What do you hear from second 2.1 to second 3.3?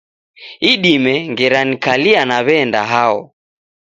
naw'enda hao